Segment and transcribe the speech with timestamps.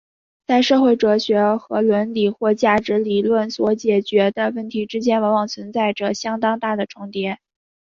[0.47, 7.37] 在社会哲学和伦理或价值理论所解决的问题之间往往存在着相当大的重叠。